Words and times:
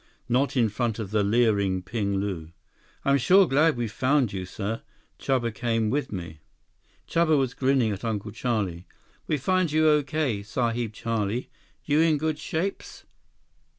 Not 0.27 0.57
in 0.57 0.67
front 0.67 0.97
of 0.97 1.11
the 1.11 1.23
leering 1.23 1.83
Ping 1.83 2.15
Lu. 2.17 2.53
"I'm 3.05 3.19
sure 3.19 3.47
glad 3.47 3.77
we 3.77 3.87
found 3.87 4.33
you, 4.33 4.47
sir. 4.47 4.81
Chuba 5.19 5.53
came 5.53 5.91
with 5.91 6.11
me." 6.11 6.39
Chuba 7.07 7.37
was 7.37 7.53
grinning 7.53 7.91
at 7.91 8.03
Uncle 8.03 8.31
Charlie. 8.31 8.87
"We 9.27 9.37
find 9.37 9.71
you 9.71 9.87
okay, 9.89 10.41
Sahib 10.41 10.91
Charlie. 10.93 11.51
You 11.85 11.99
in 11.99 12.17
good 12.17 12.39
shapes?" 12.39 13.03